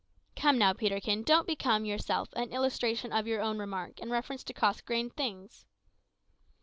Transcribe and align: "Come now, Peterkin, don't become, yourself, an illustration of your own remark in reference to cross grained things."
"Come 0.35 0.57
now, 0.57 0.73
Peterkin, 0.73 1.21
don't 1.21 1.45
become, 1.45 1.85
yourself, 1.85 2.29
an 2.33 2.51
illustration 2.51 3.13
of 3.13 3.27
your 3.27 3.39
own 3.43 3.59
remark 3.59 3.99
in 3.99 4.09
reference 4.09 4.43
to 4.45 4.51
cross 4.51 4.81
grained 4.81 5.13
things." 5.15 5.67